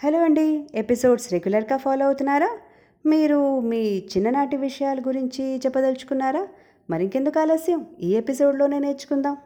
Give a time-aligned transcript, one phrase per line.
[0.00, 2.58] Hello అండి episodes రెగ్యులర్గా follow అవుతున్నారా?
[3.06, 6.48] మీరు మీ చిన్ననాటి విషయాల గురించి చెప్పదలుచుకున్నారా?
[6.90, 7.86] మరింకెందుకు ఆలస్యం?
[8.00, 9.36] ఈ ఎపిసోడ్లోనే నేర్చుకుందాం.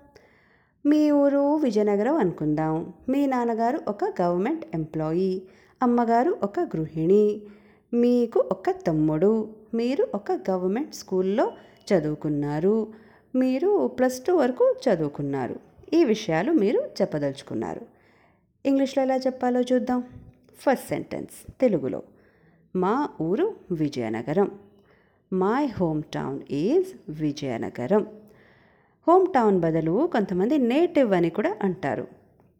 [0.87, 2.93] మీ ఊరు విజయనగరం అనుకుందాం.
[3.09, 5.43] మీ నాన్నగారు ఒక గవర్నమెంట్ ఎంప్లాయీ
[5.83, 7.43] అమ్మగారు ఒక గృహిణి
[7.95, 11.53] మీకు ఒక తమ్ముడు మీరు ఒక గవర్నమెంట్ స్కూల్లో
[11.93, 12.93] చదువుకున్నారు
[13.35, 15.57] మీరు ప్లస్ టూ వరకు చదువుకున్నారు.
[15.93, 17.81] ఈ విషయాలు మీరు చెప్పదలుచుకున్నారు.
[18.67, 20.05] ఇంగ్లీష్లో ఎలా చెప్పాలో చూద్దాం.
[20.63, 22.03] ఫస్ట్ సెంటెన్స్ తెలుగులో.
[22.77, 24.51] మా ఊరు Vizianagaram.
[25.33, 28.07] My home town is Vizianagaram.
[29.09, 32.07] Home town బదులు కొంతమంది నేటివ్ అని కూడా అంటారు.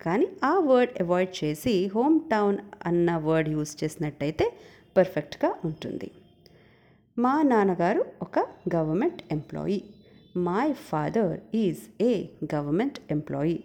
[0.03, 4.53] కానీ ఆ వర్డ్ అవాయిడ్ చేసి హోమ్ టౌన్ అన్న వర్డ్ యూజ్ చేసినట్టయితే
[4.97, 6.11] పర్ఫెక్ట్గా ఉంటుంది.
[7.19, 8.39] మా నాన్నగారు ఒక
[8.75, 9.83] government employee.
[10.37, 13.65] My father is a government employee.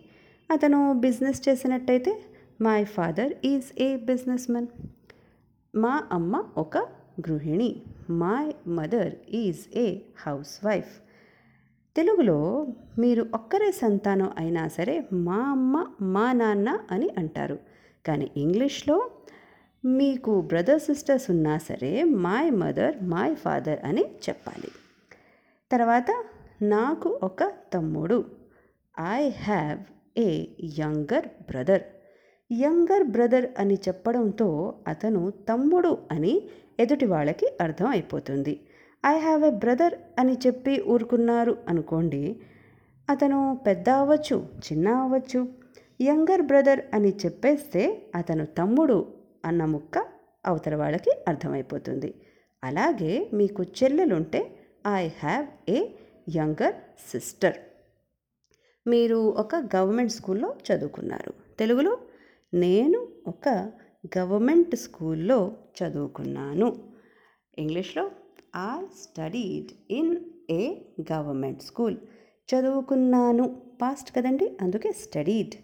[0.52, 2.24] అతను బిజినెస్ చేసినట్టయితే
[2.62, 4.68] my father is a business men
[5.76, 6.78] మా అమ్మ ఒక
[7.28, 7.82] గృహిణి.
[8.10, 10.94] My mother is a house wife
[11.96, 12.68] తెలుగులో
[13.00, 17.60] మీరు ఒక్కరే సంతానం అయినా సరే మా అమ్మ మా నాన్న అని అంటారు.
[18.06, 19.12] కానీ ఇంగ్లీష్లో
[19.86, 24.72] మీకు బ్రదర్ సిస్టర్స్ ఉన్నా సరే మై మదర్ మై ఫాదర్ అని చెప్పాలి.
[25.72, 26.24] తర్వాత
[26.62, 28.26] నాకు ఒక తమ్ముడు.
[29.00, 29.80] I have
[30.20, 30.46] a
[30.80, 31.82] younger brother
[32.52, 38.60] younger brother అని చెప్పడంతో అతను తమ్ముడు అని ఎదుటి వాళ్ళకి అర్థం అయిపోతుంది.
[39.06, 42.42] ఐ హ్యావ్ ఎ బ్రదర్ అని చెప్పి ఊరుకున్నారు అనుకోండి.
[43.10, 45.50] అతను పెద్ద అవ్వచ్చు చిన్న అవ్వచ్చు.
[46.02, 49.14] యంగర్ బ్రదర్ అని చెప్పేస్తే అతను తమ్ముడు
[49.46, 50.06] అన్న ముక్క
[50.46, 52.14] అవతల వాళ్ళకి అర్థమైపోతుంది.
[52.64, 54.52] అలాగే మీకు చెల్లెలుంటే
[54.88, 55.88] I have a
[56.36, 56.76] younger
[57.12, 57.58] sister.
[58.88, 61.34] మీరు ఒక గవర్నమెంట్ స్కూల్లో చదువుకున్నారు.
[61.60, 61.98] తెలుగులో
[62.54, 63.72] నేను ఒక
[64.18, 66.94] గవర్నమెంట్ స్కూల్లో చదువుకున్నాను.
[67.58, 68.12] ఇంగ్లీష్లో
[68.58, 70.18] I studied in
[70.50, 70.76] a
[71.12, 71.98] government school
[72.56, 73.62] చదువుకున్నాను.
[73.82, 74.58] పాస్ట్ కదండి?
[74.62, 75.56] అందుకే స్టడీడ్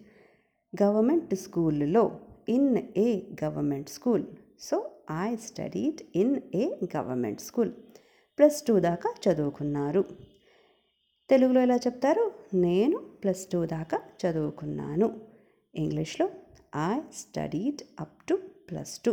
[0.84, 4.24] గవర్నమెంట్ స్కూల్లో in a government school
[4.60, 7.72] so I studied in a government school
[8.38, 10.06] plus two దాకా చదువుకున్నారు.
[11.30, 12.32] తెలుగులో ఎలా చెప్తారు?
[12.54, 15.22] నేను ప్లస్ టూ దాకా చదువుకున్నాను.
[15.76, 16.30] ఇంగ్లీష్లో
[16.76, 18.36] I studied up to
[18.70, 19.12] plus two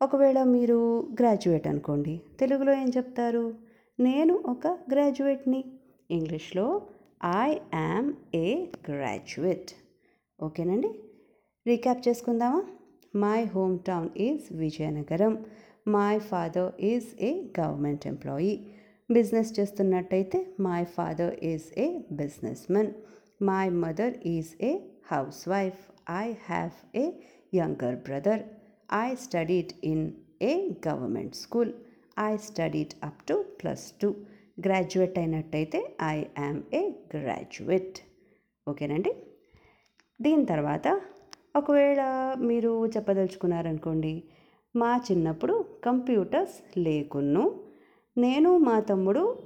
[0.00, 3.54] ఒకవేళ మీరు గ్రాడ్యుయేట్ అనుకోండి తెలుగులో ఏం చెప్తారు?
[4.00, 5.64] నేను ఒక గ్రాడ్యుయేట్ని
[6.10, 6.66] ఇంగ్లీష్లో
[7.24, 9.70] ఐ యామ్ ఏ గ్రాడ్యుయేట్
[10.42, 10.90] ఓకేనండి?
[11.66, 12.62] రీక్యాప్ చేసుకుందామా?
[13.16, 15.46] My home town is Vizianagaram
[15.88, 17.30] my father is a
[17.60, 18.54] government employee
[19.10, 22.92] business చేస్తున్నట్టయితే my father is a business men
[23.42, 24.72] my mother is a
[25.12, 27.12] house wife I have a
[27.54, 28.42] younger brother
[28.92, 31.72] I studied in a government school
[32.18, 34.14] I studied up to plus two
[34.66, 37.98] graduate అయినట్టయితే I am a graduate
[38.68, 39.12] ఓకేనండి?
[40.20, 41.00] దీని తర్వాత
[41.56, 42.00] ఒకవేళ
[42.36, 44.24] మీరు చెప్పదలుచుకున్నారనుకోండి
[44.76, 47.60] మా చిన్నప్పుడు computers లేకున్ను.
[48.18, 49.38] నేను మా తమ్ముడు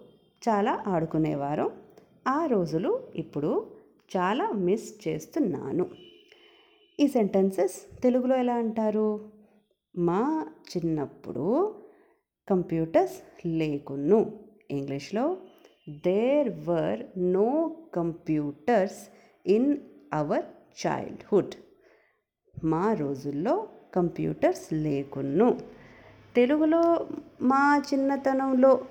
[0.48, 1.72] చాలా ఆడుకునేవారు.
[2.28, 3.72] ఆ రోజులు ఇప్పుడు
[4.16, 5.86] చాలా మిస్ చేస్తున్నాను.
[7.00, 9.30] ఈ సెంటెన్సెస్ తెలుగులో ఎలా అంటారు?
[9.98, 11.74] మా చిన్నప్పుడు
[12.50, 14.32] కంప్యూటర్స్ లేకున్ను.
[14.70, 15.36] ఇంగ్లీష్లో
[16.06, 19.08] there were no computers
[19.46, 19.76] in
[20.12, 20.44] our
[20.86, 21.54] childhood
[22.64, 25.60] మా రోజుల్లో కంప్యూటర్స్ లేకున్ను.
[26.36, 27.08] తెలుగులో
[27.42, 28.86] మా చిన్నతనంలో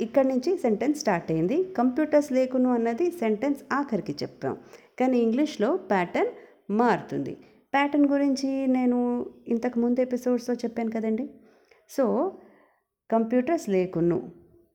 [0.00, 1.64] ఇక్కడి నుంచి సెంటెన్స్ స్టార్ట్ అయింది.
[1.64, 4.56] కంప్యూటర్స్ లేకును అన్నది సెంటెన్స్ ఆఖరికి చెప్పాం.
[5.00, 6.32] కానీ ఇంగ్లీష్లో ప్యాటర్న్
[6.70, 7.34] మారుతుంది.
[7.72, 11.30] ప్యాటర్న్ గురించి నేను ఇంతకు ముందు ఎపిసోడ్స్లో చెప్పాను కదండి.
[11.88, 12.36] So
[13.10, 14.32] computers లేకును.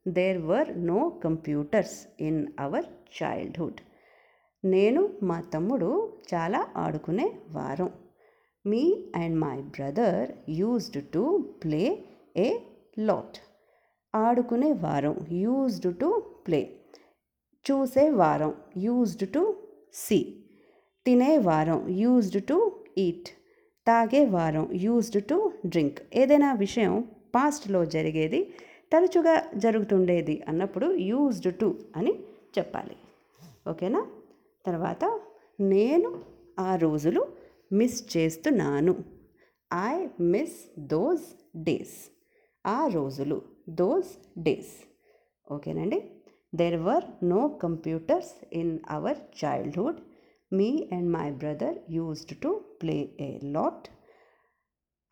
[0.08, 2.86] There were no computers in our
[3.24, 3.82] childhood
[4.66, 7.90] నేను మా తమ్ముడు చాలా ఆడుకునే వారం.
[8.66, 12.06] Me and my brother used to play
[12.38, 12.60] a
[13.00, 13.38] lot
[14.16, 15.20] ఆడుకునే వారం.
[15.32, 16.80] యూజ్డ్ టు ప్లే
[17.72, 18.56] చూసే వారం.
[18.78, 20.45] యూజ్డ్ టు సీ
[21.06, 23.30] తినే వారం యూజ్డ్ టు ఈట్
[23.88, 28.54] తాగే వారం యూజ్డ్ టు డ్రింక్ ఏదైనా విషయం పాస్ట్లో జరిగేది
[28.94, 32.14] తరచుగా జరుగుతుండేది అన్నప్పుడు యూజ్డ్ టు అని
[32.58, 32.96] చెప్పాలి.
[33.70, 34.08] ఓకేనా?
[34.66, 35.20] తర్వాత
[35.60, 36.22] నేను
[36.60, 37.28] ఆ రోజులు
[37.72, 38.96] మిస్ చేస్తున్నాను.
[39.74, 42.12] ఐ మిస్ దోస్ డేస్
[42.66, 44.76] ఆ రోజులు దోస్ డేస్
[45.52, 46.12] ఓకేనండి?
[46.56, 49.98] There were no computers in our childhood
[50.54, 53.90] me and my brother used to play a lot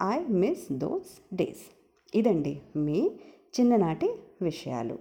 [0.02, 1.66] I miss those days
[2.16, 3.12] ఇదండి మీ
[3.60, 5.00] చిన్ననాటి విషయాలు.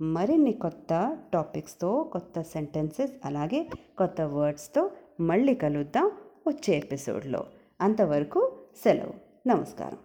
[0.00, 4.90] మరిన్ని కొత్త టాపిక్స్తో కొత్త సెంటెన్సెస్ అలాగే కొత్త వర్డ్స్తో
[5.20, 6.10] మళ్ళీ కలుద్దాం
[6.46, 7.46] వచ్చే ఎపిసోడ్లో
[7.80, 9.14] అంతవరకు సెలవు.
[9.48, 9.98] నమస్కారం.